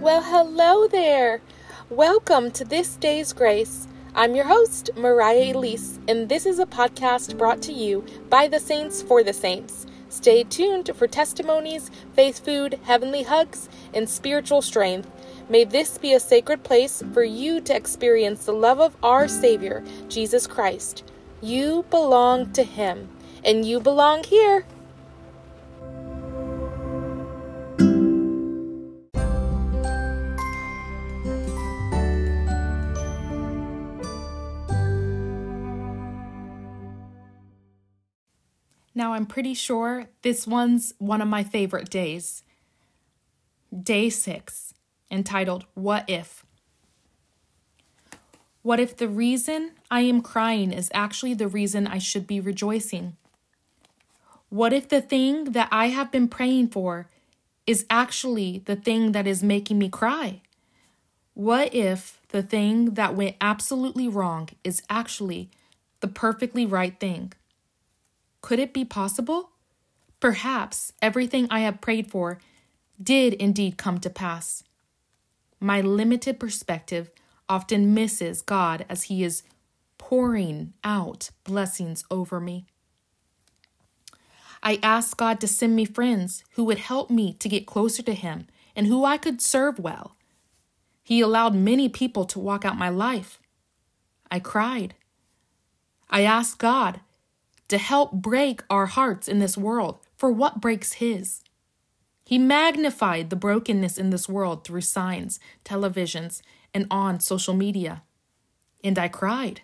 [0.00, 1.42] Well, hello there.
[1.90, 3.86] Welcome to this day's grace.
[4.14, 8.58] I'm your host, Mariah Elise, and this is a podcast brought to you by the
[8.58, 9.84] Saints for the Saints.
[10.08, 15.10] Stay tuned for testimonies, faith food, heavenly hugs, and spiritual strength.
[15.50, 19.84] May this be a sacred place for you to experience the love of our Savior,
[20.08, 21.04] Jesus Christ.
[21.42, 23.10] You belong to Him,
[23.44, 24.64] and you belong here.
[39.00, 42.42] Now, I'm pretty sure this one's one of my favorite days.
[43.72, 44.74] Day six,
[45.10, 46.44] entitled What If?
[48.60, 53.16] What if the reason I am crying is actually the reason I should be rejoicing?
[54.50, 57.08] What if the thing that I have been praying for
[57.66, 60.42] is actually the thing that is making me cry?
[61.32, 65.48] What if the thing that went absolutely wrong is actually
[66.00, 67.32] the perfectly right thing?
[68.40, 69.50] Could it be possible?
[70.18, 72.38] Perhaps everything I have prayed for
[73.02, 74.62] did indeed come to pass.
[75.58, 77.10] My limited perspective
[77.48, 79.42] often misses God as He is
[79.98, 82.66] pouring out blessings over me.
[84.62, 88.14] I asked God to send me friends who would help me to get closer to
[88.14, 88.46] Him
[88.76, 90.16] and who I could serve well.
[91.02, 93.40] He allowed many people to walk out my life.
[94.30, 94.94] I cried.
[96.08, 97.00] I asked God
[97.70, 101.42] to help break our hearts in this world for what breaks His.
[102.24, 106.42] He magnified the brokenness in this world through signs, televisions,
[106.74, 108.02] and on social media.
[108.84, 109.62] And I cried.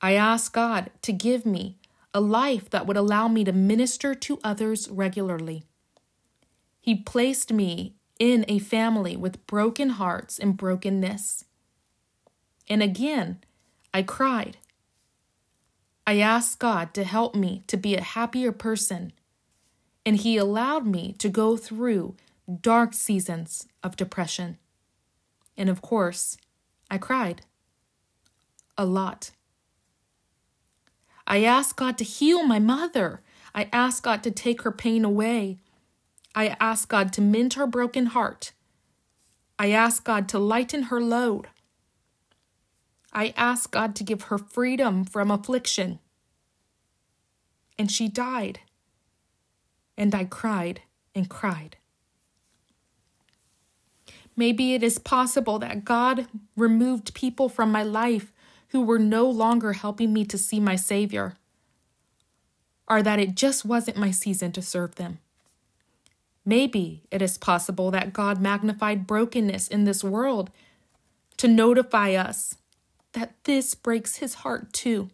[0.00, 1.78] I asked God to give me
[2.12, 5.64] a life that would allow me to minister to others regularly.
[6.80, 11.46] He placed me in a family with broken hearts and brokenness.
[12.68, 13.42] And again,
[13.92, 14.58] I cried.
[16.06, 19.12] I asked God to help me to be a happier person,
[20.04, 22.16] and He allowed me to go through
[22.60, 24.58] dark seasons of depression.
[25.56, 26.36] And of course,
[26.90, 27.42] I cried.
[28.76, 29.30] A lot.
[31.26, 33.22] I asked God to heal my mother.
[33.54, 35.58] I asked God to take her pain away.
[36.34, 38.52] I asked God to mend her broken heart.
[39.58, 41.46] I asked God to lighten her load.
[43.14, 46.00] I asked God to give her freedom from affliction.
[47.78, 48.60] And she died.
[49.96, 50.80] And I cried
[51.14, 51.76] and cried.
[54.36, 56.26] Maybe it is possible that God
[56.56, 58.32] removed people from my life
[58.68, 61.36] who were no longer helping me to see my Savior,
[62.88, 65.18] or that it just wasn't my season to serve them.
[66.44, 70.50] Maybe it is possible that God magnified brokenness in this world
[71.36, 72.56] to notify us
[73.14, 75.10] that this breaks his heart too.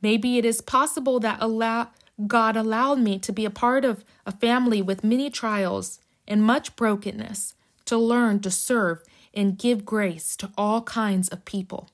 [0.00, 1.90] Maybe it is possible that allow,
[2.26, 6.76] God allowed me to be a part of a family with many trials and much
[6.76, 7.54] brokenness
[7.86, 9.02] to learn to serve
[9.34, 11.90] and give grace to all kinds of people.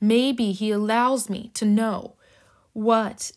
[0.00, 2.16] Maybe He allows me to know
[2.72, 3.32] what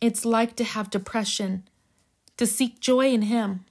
[0.00, 1.68] it's like to have depression,
[2.36, 3.64] to seek joy in Him,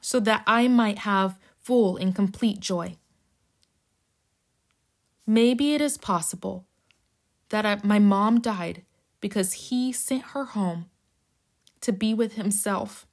[0.00, 2.96] so that I might have full and complete joy.
[5.26, 6.64] Maybe it is possible
[7.50, 8.84] that I, my mom died
[9.20, 10.86] because he sent her home
[11.82, 13.06] to be with himself.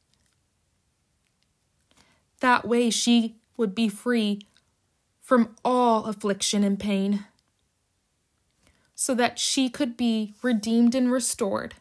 [2.39, 4.39] That way she would be free
[5.19, 7.25] from all affliction and pain,
[8.93, 11.75] so that she could be redeemed and restored,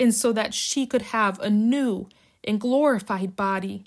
[0.00, 2.08] and so that she could have a new
[2.42, 3.84] and glorified body.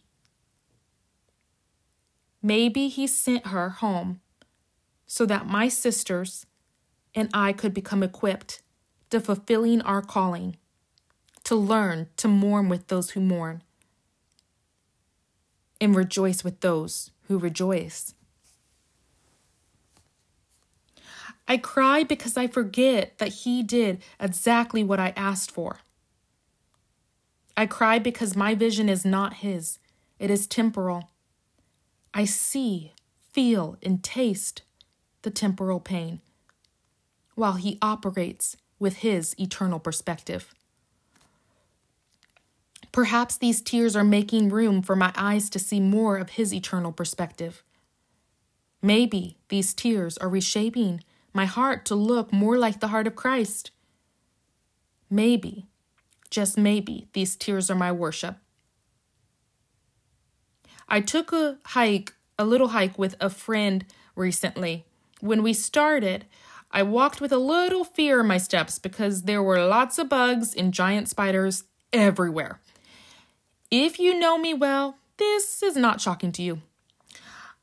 [2.41, 4.21] Maybe he sent her home
[5.05, 6.45] so that my sisters
[7.15, 8.61] and I could become equipped
[9.09, 10.57] to fulfilling our calling,
[11.45, 13.63] to learn to mourn with those who mourn,
[15.79, 18.13] and rejoice with those who rejoice.
[21.47, 25.79] I cry because I forget that He did exactly what I asked for.
[27.55, 29.79] I cry because my vision is not His,
[30.19, 31.09] it is temporal.
[32.13, 32.93] I see,
[33.31, 34.63] feel, and taste
[35.21, 36.21] the temporal pain
[37.35, 40.53] while he operates with his eternal perspective.
[42.91, 46.91] Perhaps these tears are making room for my eyes to see more of his eternal
[46.91, 47.63] perspective.
[48.81, 51.03] Maybe these tears are reshaping
[51.33, 53.71] my heart to look more like the heart of Christ.
[55.09, 55.67] Maybe
[56.29, 58.37] just maybe, these tears are my worship.
[60.89, 63.85] I took a hike, a little hike with a friend
[64.15, 64.85] recently.
[65.19, 66.25] When we started,
[66.71, 70.53] I walked with a little fear in my steps because there were lots of bugs
[70.53, 72.59] and giant spiders everywhere.
[73.71, 76.61] If you know me well, this is not shocking to you.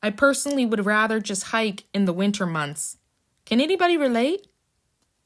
[0.03, 2.97] I personally would rather just hike in the winter months.
[3.45, 4.47] Can anybody relate?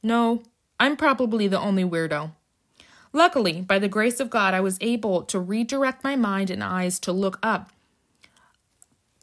[0.01, 0.44] No,
[0.80, 2.31] I'm probably the only weirdo.
[3.12, 7.00] Luckily, by the grace of God, I was able to redirect my mind and eyes
[7.00, 7.72] to look up,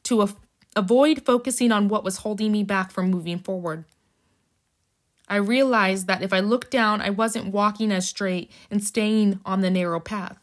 [0.06, 0.34] to a-
[0.74, 3.84] avoid focusing on what was holding me back from moving forward.
[5.28, 9.60] I realized that if I looked down, I wasn't walking as straight and staying on
[9.60, 10.38] the narrow path.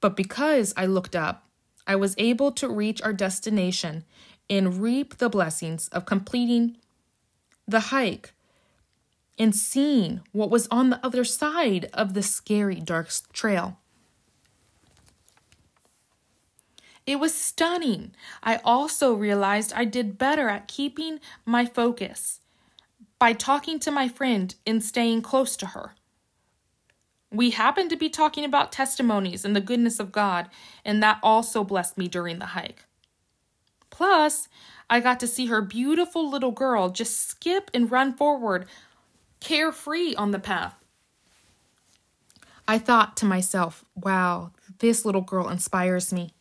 [0.00, 1.46] But because I looked up,
[1.86, 4.04] I was able to reach our destination
[4.50, 6.76] and reap the blessings of completing
[7.66, 8.34] the hike
[9.38, 13.78] and seeing what was on the other side of the scary dark trail.
[17.06, 18.14] It was stunning.
[18.42, 22.40] I also realized I did better at keeping my focus
[23.18, 25.94] by talking to my friend and staying close to her.
[27.30, 30.48] We happened to be talking about testimonies and the goodness of God,
[30.84, 32.84] and that also blessed me during the hike.
[33.90, 34.48] Plus,
[34.90, 38.66] I got to see her beautiful little girl just skip and run forward,
[39.40, 40.74] carefree on the path.
[42.68, 46.35] I thought to myself, wow, this little girl inspires me.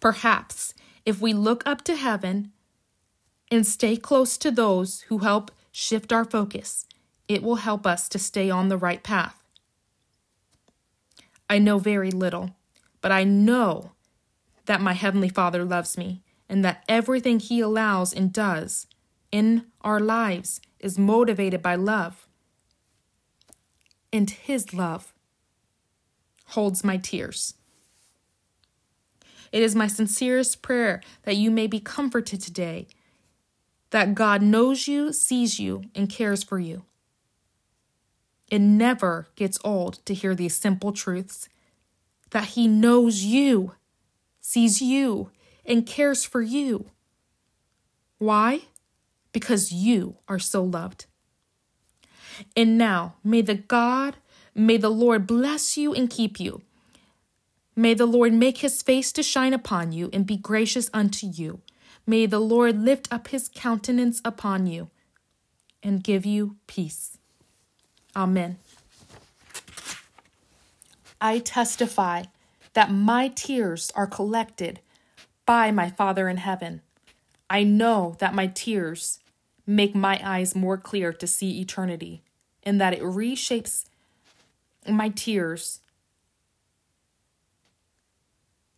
[0.00, 0.74] Perhaps
[1.04, 2.52] if we look up to heaven
[3.50, 6.86] and stay close to those who help shift our focus,
[7.26, 9.42] it will help us to stay on the right path.
[11.50, 12.56] I know very little,
[13.00, 13.92] but I know
[14.66, 18.86] that my Heavenly Father loves me and that everything He allows and does
[19.32, 22.26] in our lives is motivated by love.
[24.12, 25.14] And His love
[26.48, 27.54] holds my tears.
[29.52, 32.86] It is my sincerest prayer that you may be comforted today
[33.90, 36.84] that God knows you, sees you, and cares for you.
[38.50, 41.48] It never gets old to hear these simple truths
[42.30, 43.72] that He knows you,
[44.40, 45.30] sees you,
[45.64, 46.90] and cares for you.
[48.18, 48.62] Why?
[49.32, 51.06] Because you are so loved.
[52.56, 54.16] And now, may the God,
[54.54, 56.62] may the Lord bless you and keep you.
[57.78, 61.60] May the Lord make his face to shine upon you and be gracious unto you.
[62.08, 64.90] May the Lord lift up his countenance upon you
[65.80, 67.18] and give you peace.
[68.16, 68.58] Amen.
[71.20, 72.24] I testify
[72.72, 74.80] that my tears are collected
[75.46, 76.82] by my Father in heaven.
[77.48, 79.20] I know that my tears
[79.68, 82.24] make my eyes more clear to see eternity
[82.64, 83.84] and that it reshapes
[84.88, 85.80] my tears,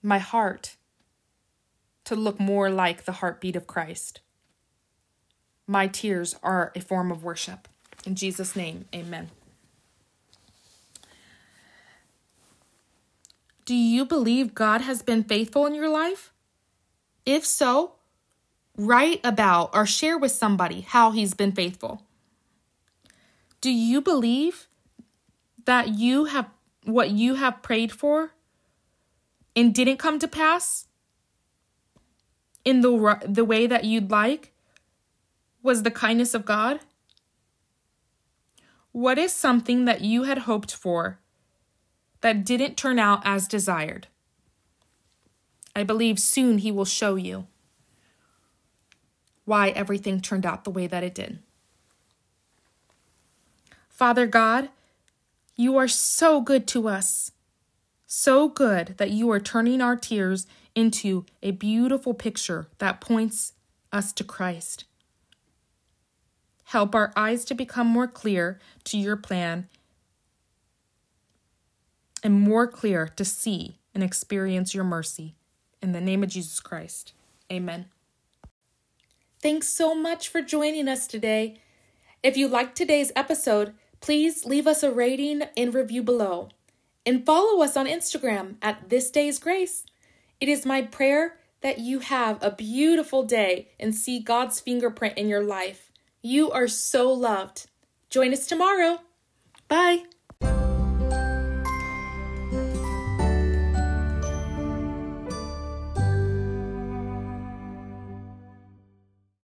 [0.03, 0.77] my heart
[2.05, 4.21] to look more like the heartbeat of Christ.
[5.67, 7.69] My tears are a form of worship.
[8.05, 9.31] In Jesus' name, amen.
[13.65, 16.33] Do you believe God has been faithful in your life?
[17.25, 17.93] If so,
[18.77, 22.03] write about or share with somebody how he's been faithful.
[23.61, 24.67] Do you believe
[25.67, 26.49] that you have
[26.85, 28.33] what you have prayed for
[29.55, 30.87] and didn't come to pass?
[32.65, 34.53] in the the way that you'd like
[35.63, 36.81] was the kindness of God?
[38.93, 41.19] What is something that you had hoped for
[42.23, 44.09] that didn't turn out as desired?
[45.75, 47.47] I believe soon he will show you
[49.45, 51.39] why everything turned out the way that it did.
[53.89, 54.71] Father God,
[55.57, 57.33] you are so good to us.
[58.13, 63.53] So good that you are turning our tears into a beautiful picture that points
[63.93, 64.85] us to Christ.
[66.65, 69.69] Help our eyes to become more clear to your plan
[72.25, 75.37] and more clear to see and experience your mercy.
[75.81, 77.13] In the name of Jesus Christ,
[77.51, 77.87] amen.
[79.41, 81.61] Thanks so much for joining us today.
[82.25, 86.49] If you liked today's episode, please leave us a rating and review below.
[87.07, 89.85] And follow us on Instagram at This Day's Grace.
[90.41, 95.29] It is my prayer that you have a beautiful day and see God's fingerprint in
[95.29, 95.91] your life.
[96.23, 97.67] You are so loved.
[98.09, 99.01] Join us tomorrow.
[99.69, 100.05] Bye.